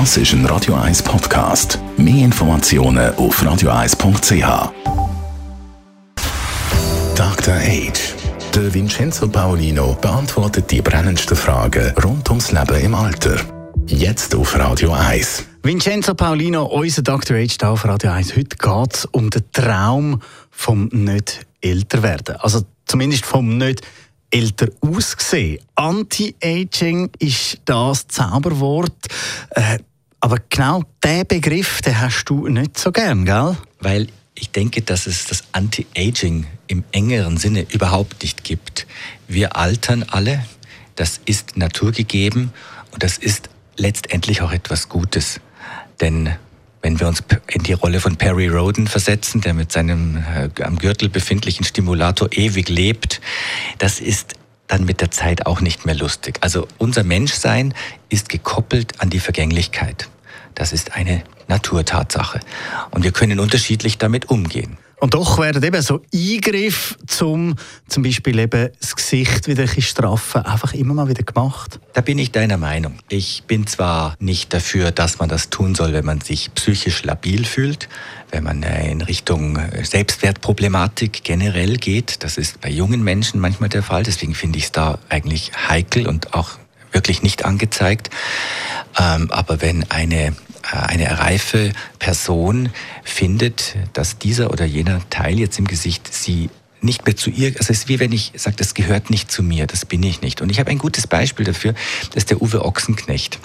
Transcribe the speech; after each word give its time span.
Das 0.00 0.16
ist 0.16 0.32
ein 0.32 0.44
Radio 0.46 0.74
1 0.74 1.04
Podcast. 1.04 1.78
Mehr 1.96 2.24
Informationen 2.24 3.14
auf 3.14 3.40
radio1.ch. 3.40 4.72
Dr. 7.14 7.54
Age. 7.54 8.14
Der 8.56 8.74
Vincenzo 8.74 9.28
Paolino 9.28 9.96
beantwortet 10.00 10.68
die 10.72 10.82
brennendsten 10.82 11.36
Fragen 11.36 11.94
rund 12.02 12.28
ums 12.28 12.50
Leben 12.50 12.80
im 12.80 12.96
Alter. 12.96 13.36
Jetzt 13.86 14.34
auf 14.34 14.58
Radio 14.58 14.92
1. 14.92 15.44
Vincenzo 15.62 16.14
Paolino, 16.16 16.64
unser 16.64 17.02
Dr. 17.02 17.36
Age 17.36 17.62
auf 17.62 17.84
Radio 17.84 18.10
1. 18.10 18.34
Heute 18.34 18.56
geht 18.56 18.94
es 18.94 19.04
um 19.04 19.30
den 19.30 19.44
Traum 19.52 20.20
vom 20.50 20.88
nicht 20.90 21.46
älter 21.60 22.02
werden. 22.02 22.34
Also 22.40 22.62
zumindest 22.86 23.24
vom 23.24 23.58
nicht 23.58 23.82
älter 24.34 24.68
aussehen. 24.80 25.60
Anti-Aging 25.76 27.10
ist 27.20 27.60
das 27.64 28.08
Zauberwort. 28.08 29.06
Äh, 29.50 29.78
aber 30.18 30.38
genau 30.50 30.82
diesen 31.04 31.28
Begriff 31.28 31.82
den 31.82 32.00
hast 32.00 32.24
du 32.24 32.48
nicht 32.48 32.78
so 32.78 32.90
gern, 32.90 33.24
gell? 33.24 33.56
Weil 33.80 34.08
ich 34.34 34.50
denke, 34.50 34.82
dass 34.82 35.06
es 35.06 35.26
das 35.26 35.44
Anti-Aging 35.52 36.46
im 36.66 36.82
engeren 36.90 37.36
Sinne 37.36 37.64
überhaupt 37.70 38.22
nicht 38.22 38.42
gibt. 38.42 38.86
Wir 39.28 39.56
altern 39.56 40.02
alle, 40.02 40.44
das 40.96 41.20
ist 41.24 41.56
naturgegeben 41.56 42.52
und 42.90 43.04
das 43.04 43.18
ist 43.18 43.50
letztendlich 43.76 44.42
auch 44.42 44.50
etwas 44.50 44.88
Gutes. 44.88 45.40
Denn 46.00 46.34
wenn 46.84 47.00
wir 47.00 47.08
uns 47.08 47.22
in 47.50 47.62
die 47.62 47.72
Rolle 47.72 47.98
von 47.98 48.16
Perry 48.16 48.46
Roden 48.46 48.86
versetzen, 48.86 49.40
der 49.40 49.54
mit 49.54 49.72
seinem 49.72 50.18
äh, 50.18 50.62
am 50.62 50.78
Gürtel 50.78 51.08
befindlichen 51.08 51.64
Stimulator 51.64 52.28
ewig 52.30 52.68
lebt, 52.68 53.22
das 53.78 54.00
ist 54.00 54.34
dann 54.66 54.84
mit 54.84 55.00
der 55.00 55.10
Zeit 55.10 55.46
auch 55.46 55.62
nicht 55.62 55.86
mehr 55.86 55.94
lustig. 55.94 56.36
Also 56.42 56.68
unser 56.76 57.02
Menschsein 57.02 57.72
ist 58.10 58.28
gekoppelt 58.28 59.00
an 59.00 59.08
die 59.08 59.18
Vergänglichkeit. 59.18 60.10
Das 60.54 60.74
ist 60.74 60.94
eine 60.94 61.24
Naturtatsache. 61.48 62.40
Und 62.90 63.02
wir 63.02 63.12
können 63.12 63.40
unterschiedlich 63.40 63.96
damit 63.96 64.28
umgehen. 64.28 64.76
Und 65.00 65.14
doch 65.14 65.38
werden 65.38 65.62
eben 65.62 65.82
so 65.82 66.02
Eingriffe 66.14 66.96
zum 67.06 67.56
zum 67.88 68.02
Beispiel 68.02 68.38
eben 68.38 68.70
das 68.80 68.96
Gesicht 68.96 69.46
wieder 69.46 69.64
ein 69.64 69.82
straffen, 69.82 70.42
einfach 70.42 70.72
immer 70.72 70.94
mal 70.94 71.08
wieder 71.08 71.22
gemacht. 71.22 71.78
Da 71.92 72.00
bin 72.00 72.18
ich 72.18 72.32
deiner 72.32 72.56
Meinung. 72.56 72.98
Ich 73.08 73.44
bin 73.46 73.66
zwar 73.66 74.14
nicht 74.18 74.52
dafür, 74.52 74.90
dass 74.90 75.18
man 75.18 75.28
das 75.28 75.50
tun 75.50 75.74
soll, 75.74 75.92
wenn 75.92 76.04
man 76.04 76.20
sich 76.20 76.54
psychisch 76.54 77.02
labil 77.04 77.44
fühlt, 77.44 77.88
wenn 78.30 78.44
man 78.44 78.62
äh, 78.62 78.90
in 78.90 79.00
Richtung 79.02 79.56
äh, 79.56 79.84
Selbstwertproblematik 79.84 81.24
generell 81.24 81.76
geht. 81.76 82.22
Das 82.24 82.38
ist 82.38 82.60
bei 82.60 82.70
jungen 82.70 83.02
Menschen 83.02 83.40
manchmal 83.40 83.68
der 83.68 83.82
Fall. 83.82 84.02
Deswegen 84.02 84.34
finde 84.34 84.58
ich 84.58 84.64
es 84.66 84.72
da 84.72 84.98
eigentlich 85.08 85.52
heikel 85.68 86.06
und 86.06 86.34
auch 86.34 86.58
wirklich 86.92 87.22
nicht 87.22 87.44
angezeigt. 87.44 88.10
Ähm, 88.98 89.30
aber 89.30 89.60
wenn 89.60 89.90
eine 89.90 90.34
eine 90.72 91.18
reife 91.18 91.72
Person 91.98 92.70
findet, 93.02 93.76
dass 93.92 94.18
dieser 94.18 94.50
oder 94.50 94.64
jener 94.64 95.00
Teil 95.10 95.38
jetzt 95.38 95.58
im 95.58 95.66
Gesicht 95.66 96.12
sie 96.12 96.50
nicht 96.80 97.06
mehr 97.06 97.16
zu 97.16 97.30
ihr, 97.30 97.48
also 97.58 97.72
es 97.72 97.80
ist 97.80 97.88
wie 97.88 97.98
wenn 97.98 98.12
ich 98.12 98.32
sage, 98.36 98.56
das 98.56 98.74
gehört 98.74 99.10
nicht 99.10 99.30
zu 99.30 99.42
mir, 99.42 99.66
das 99.66 99.86
bin 99.86 100.02
ich 100.02 100.20
nicht. 100.20 100.42
Und 100.42 100.50
ich 100.50 100.60
habe 100.60 100.70
ein 100.70 100.78
gutes 100.78 101.06
Beispiel 101.06 101.46
dafür, 101.46 101.74
das 102.08 102.24
ist 102.24 102.30
der 102.30 102.42
Uwe 102.42 102.64
Ochsenknecht. 102.64 103.38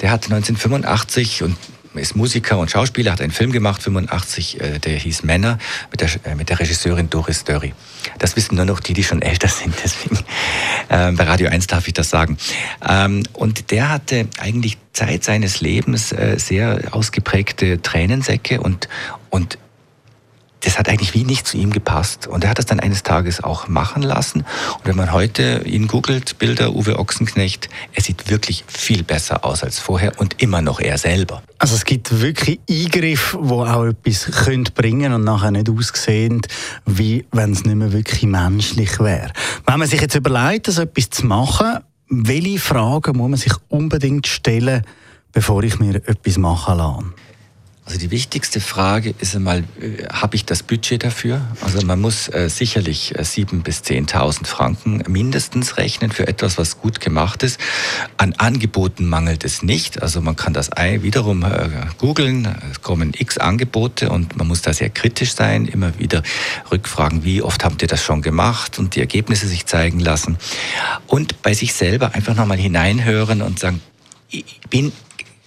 Der 0.00 0.10
hat 0.10 0.24
1985 0.24 1.42
und 1.42 1.56
ist 2.02 2.16
Musiker 2.16 2.58
und 2.58 2.70
Schauspieler, 2.70 3.12
hat 3.12 3.20
einen 3.20 3.32
Film 3.32 3.52
gemacht, 3.52 3.82
85, 3.82 4.60
äh, 4.60 4.78
der 4.78 4.98
hieß 4.98 5.22
Männer, 5.22 5.58
mit 5.90 6.00
der, 6.00 6.08
äh, 6.24 6.34
mit 6.34 6.48
der 6.48 6.60
Regisseurin 6.60 7.10
Doris 7.10 7.44
Dörry. 7.44 7.74
Das 8.18 8.36
wissen 8.36 8.56
nur 8.56 8.64
noch 8.64 8.80
die, 8.80 8.92
die 8.92 9.04
schon 9.04 9.22
älter 9.22 9.48
sind, 9.48 9.74
deswegen 9.84 10.16
äh, 10.88 11.12
bei 11.12 11.24
Radio 11.24 11.48
1 11.48 11.66
darf 11.66 11.86
ich 11.88 11.94
das 11.94 12.10
sagen. 12.10 12.38
Ähm, 12.86 13.22
und 13.32 13.70
der 13.70 13.90
hatte 13.90 14.28
eigentlich 14.38 14.78
Zeit 14.92 15.24
seines 15.24 15.60
Lebens 15.60 16.12
äh, 16.12 16.36
sehr 16.38 16.80
ausgeprägte 16.92 17.82
Tränensäcke 17.82 18.60
und, 18.60 18.88
und 19.30 19.58
das 20.74 20.80
hat 20.80 20.88
eigentlich 20.88 21.14
wie 21.14 21.22
nicht 21.22 21.46
zu 21.46 21.56
ihm 21.56 21.70
gepasst. 21.70 22.26
Und 22.26 22.42
er 22.42 22.50
hat 22.50 22.58
das 22.58 22.66
dann 22.66 22.80
eines 22.80 23.04
Tages 23.04 23.44
auch 23.44 23.68
machen 23.68 24.02
lassen. 24.02 24.40
Und 24.40 24.86
wenn 24.86 24.96
man 24.96 25.12
heute 25.12 25.62
ihn 25.64 25.86
googelt, 25.86 26.36
Bilder 26.40 26.74
Uwe 26.74 26.98
Ochsenknecht, 26.98 27.68
er 27.92 28.02
sieht 28.02 28.28
wirklich 28.28 28.64
viel 28.66 29.04
besser 29.04 29.44
aus 29.44 29.62
als 29.62 29.78
vorher 29.78 30.18
und 30.18 30.42
immer 30.42 30.62
noch 30.62 30.80
er 30.80 30.98
selber. 30.98 31.44
Also 31.58 31.76
es 31.76 31.84
gibt 31.84 32.20
wirklich 32.20 32.58
Eingriffe, 32.68 33.38
die 33.40 33.52
auch 33.52 33.84
etwas 33.84 34.24
können 34.44 34.64
bringen 34.74 35.12
und 35.12 35.22
nachher 35.22 35.52
nicht 35.52 35.70
aussehen, 35.70 36.42
wie 36.86 37.24
wenn 37.30 37.52
es 37.52 37.64
nicht 37.64 37.76
mehr 37.76 37.92
wirklich 37.92 38.24
menschlich 38.24 38.98
wäre. 38.98 39.30
Wenn 39.66 39.78
man 39.78 39.86
sich 39.86 40.00
jetzt 40.00 40.16
überlegt, 40.16 40.66
so 40.66 40.82
etwas 40.82 41.08
zu 41.08 41.24
machen, 41.24 41.78
welche 42.08 42.58
Fragen 42.58 43.16
muss 43.16 43.30
man 43.30 43.38
sich 43.38 43.52
unbedingt 43.68 44.26
stellen, 44.26 44.82
bevor 45.30 45.62
ich 45.62 45.78
mir 45.78 45.94
etwas 45.94 46.36
machen 46.36 46.78
lasse? 46.78 47.04
Also 47.86 47.98
die 47.98 48.10
wichtigste 48.10 48.60
Frage 48.60 49.14
ist 49.18 49.36
einmal, 49.36 49.62
äh, 49.78 50.06
habe 50.10 50.36
ich 50.36 50.46
das 50.46 50.62
Budget 50.62 51.04
dafür? 51.04 51.42
Also 51.60 51.84
man 51.84 52.00
muss 52.00 52.28
äh, 52.28 52.48
sicherlich 52.48 53.14
äh, 53.14 53.20
7.000 53.20 53.62
bis 53.62 53.82
10.000 53.82 54.46
Franken 54.46 55.02
mindestens 55.06 55.76
rechnen 55.76 56.10
für 56.10 56.26
etwas, 56.26 56.56
was 56.56 56.78
gut 56.78 57.00
gemacht 57.00 57.42
ist. 57.42 57.60
An 58.16 58.32
Angeboten 58.38 59.04
mangelt 59.04 59.44
es 59.44 59.62
nicht. 59.62 60.02
Also 60.02 60.22
man 60.22 60.34
kann 60.34 60.54
das 60.54 60.70
wiederum 60.70 61.42
äh, 61.42 61.68
googeln. 61.98 62.48
Es 62.70 62.80
kommen 62.80 63.12
x 63.16 63.36
Angebote 63.36 64.08
und 64.08 64.34
man 64.38 64.48
muss 64.48 64.62
da 64.62 64.72
sehr 64.72 64.88
kritisch 64.88 65.34
sein, 65.34 65.66
immer 65.66 65.98
wieder 65.98 66.22
rückfragen, 66.72 67.22
wie 67.22 67.42
oft 67.42 67.64
habt 67.64 67.82
ihr 67.82 67.88
das 67.88 68.02
schon 68.02 68.22
gemacht 68.22 68.78
und 68.78 68.94
die 68.94 69.00
Ergebnisse 69.00 69.46
sich 69.46 69.66
zeigen 69.66 70.00
lassen. 70.00 70.38
Und 71.06 71.42
bei 71.42 71.52
sich 71.52 71.74
selber 71.74 72.14
einfach 72.14 72.34
nochmal 72.34 72.56
hineinhören 72.56 73.42
und 73.42 73.58
sagen, 73.58 73.82
ich 74.30 74.60
bin 74.70 74.90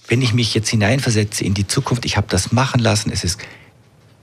wenn 0.08 0.22
ich 0.22 0.32
mich 0.32 0.54
jetzt 0.54 0.68
hineinversetze 0.70 1.44
in 1.44 1.54
die 1.54 1.66
Zukunft, 1.66 2.04
ich 2.04 2.16
habe 2.16 2.26
das 2.28 2.52
machen 2.52 2.80
lassen, 2.80 3.10
es 3.10 3.24
ist, 3.24 3.38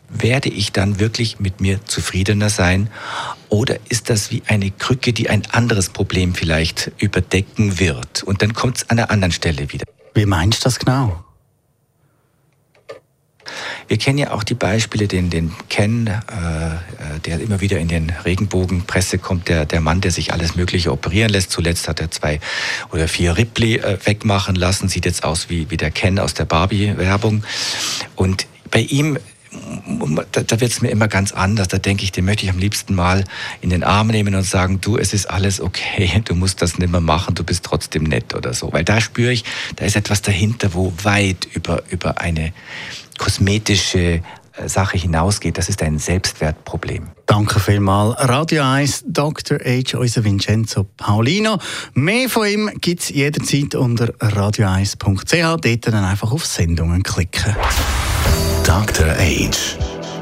werde 0.09 0.49
ich 0.49 0.71
dann 0.71 0.99
wirklich 0.99 1.39
mit 1.39 1.61
mir 1.61 1.85
zufriedener 1.85 2.49
sein? 2.49 2.89
Oder 3.49 3.77
ist 3.89 4.09
das 4.09 4.31
wie 4.31 4.43
eine 4.47 4.71
Krücke, 4.71 5.13
die 5.13 5.29
ein 5.29 5.45
anderes 5.51 5.89
Problem 5.89 6.35
vielleicht 6.35 6.91
überdecken 6.97 7.79
wird? 7.79 8.23
Und 8.23 8.41
dann 8.41 8.53
kommt 8.53 8.77
es 8.77 8.89
an 8.89 8.99
einer 8.99 9.11
anderen 9.11 9.31
Stelle 9.31 9.71
wieder. 9.71 9.85
Wie 10.13 10.25
meinst 10.25 10.61
du 10.61 10.63
das 10.65 10.79
genau? 10.79 11.23
Wir 13.87 13.97
kennen 13.97 14.17
ja 14.17 14.31
auch 14.31 14.43
die 14.43 14.55
Beispiele, 14.55 15.07
den, 15.07 15.29
den 15.29 15.53
Ken, 15.69 16.07
äh, 16.07 16.11
äh, 16.11 17.19
der 17.25 17.39
immer 17.39 17.61
wieder 17.61 17.77
in 17.79 17.87
den 17.87 18.09
Regenbogenpresse 18.09 19.19
kommt, 19.19 19.47
der, 19.47 19.65
der 19.65 19.81
Mann, 19.81 20.01
der 20.01 20.11
sich 20.11 20.33
alles 20.33 20.55
Mögliche 20.55 20.91
operieren 20.91 21.29
lässt. 21.29 21.51
Zuletzt 21.51 21.87
hat 21.87 21.99
er 21.99 22.09
zwei 22.09 22.39
oder 22.91 23.07
vier 23.07 23.37
Ripley 23.37 23.75
äh, 23.75 23.97
wegmachen 24.03 24.55
lassen, 24.55 24.89
sieht 24.89 25.05
jetzt 25.05 25.23
aus 25.23 25.49
wie, 25.49 25.69
wie 25.69 25.77
der 25.77 25.91
Ken 25.91 26.17
aus 26.19 26.33
der 26.33 26.45
Barbie-Werbung. 26.45 27.43
Und 28.15 28.47
bei 28.71 28.79
ihm 28.79 29.17
da, 30.31 30.41
da 30.41 30.59
wird 30.59 30.71
es 30.71 30.81
mir 30.81 30.89
immer 30.89 31.07
ganz 31.07 31.31
anders. 31.31 31.67
Da 31.67 31.77
denke 31.77 32.03
ich, 32.03 32.11
den 32.11 32.25
möchte 32.25 32.43
ich 32.43 32.49
am 32.49 32.57
liebsten 32.57 32.95
mal 32.95 33.23
in 33.61 33.69
den 33.69 33.83
Arm 33.83 34.07
nehmen 34.07 34.35
und 34.35 34.43
sagen, 34.43 34.81
du, 34.81 34.97
es 34.97 35.13
ist 35.13 35.29
alles 35.29 35.61
okay, 35.61 36.21
du 36.25 36.35
musst 36.35 36.61
das 36.61 36.77
nicht 36.77 36.91
mehr 36.91 37.01
machen, 37.01 37.35
du 37.35 37.43
bist 37.43 37.63
trotzdem 37.63 38.03
nett 38.03 38.33
oder 38.35 38.53
so. 38.53 38.71
Weil 38.73 38.83
da 38.83 39.01
spüre 39.01 39.31
ich, 39.31 39.43
da 39.75 39.85
ist 39.85 39.95
etwas 39.95 40.21
dahinter, 40.21 40.73
wo 40.73 40.93
weit 41.03 41.47
über, 41.53 41.83
über 41.89 42.19
eine 42.19 42.53
kosmetische 43.25 43.97
äh, 43.97 44.21
Sache 44.67 44.97
hinausgeht. 44.97 45.57
Das 45.57 45.67
ist 45.67 45.81
ein 45.81 45.97
Selbstwertproblem. 45.97 47.07
Danke 47.25 47.59
vielmals. 47.59 48.15
Radio 48.19 48.63
1, 48.63 49.05
Dr. 49.07 49.57
H, 49.57 49.97
unser 49.97 50.23
Vincenzo 50.23 50.85
Paulino. 50.95 51.57
Mehr 51.95 52.29
von 52.29 52.47
ihm 52.47 52.69
gibt 52.79 53.01
es 53.01 53.09
jederzeit 53.09 53.73
unter 53.73 54.13
radio1.ch. 54.19 55.61
Dort 55.61 55.87
dann 55.87 56.03
einfach 56.03 56.31
auf 56.31 56.45
Sendungen 56.45 57.01
klicken. 57.01 57.55
Dr. 58.63 59.07
Age. 59.17 59.77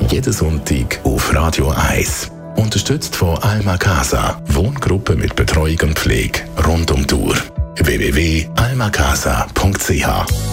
Jeden 0.10 0.34
Sonntag 0.34 1.00
auf 1.04 1.34
Radio 1.34 1.70
1. 1.70 2.32
Unterstützt 2.56 3.16
von 3.16 3.38
Alma 3.40 3.78
Casa. 3.78 4.42
Wohngruppe 4.48 5.16
mit 5.16 5.36
Betreuung 5.36 5.80
und 5.84 6.00
Pflege 6.00 6.40
rund 6.66 6.90
um 6.92 7.06
die 7.06 7.16
Uhr. 7.16 7.36
www.almacasa.ch 7.76 10.53